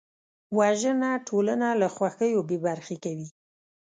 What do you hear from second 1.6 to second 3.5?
له خوښیو بېبرخې کوي